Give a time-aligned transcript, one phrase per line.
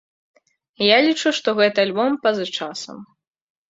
[0.85, 2.97] Я лічу, што гэты альбом па-за часам.